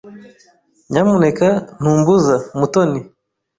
[0.91, 1.47] Nyamuneka
[1.79, 2.99] ntumbuza, Mutoni.